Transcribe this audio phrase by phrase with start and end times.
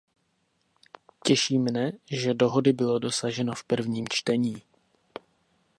[1.25, 4.63] Těší mne, že dohody bylo dosaženo v prvním čtení.